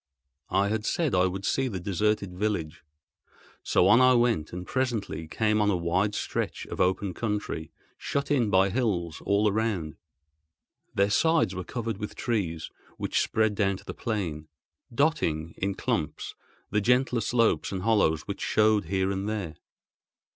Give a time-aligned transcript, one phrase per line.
[0.49, 2.83] I had said I would see the deserted village,
[3.61, 8.31] so on I went, and presently came on a wide stretch of open country, shut
[8.31, 9.97] in by hills all around.
[10.95, 14.47] Their sides were covered with trees which spread down to the plain,
[14.91, 16.33] dotting, in clumps,
[16.71, 19.53] the gentler slopes and hollows which showed here and there.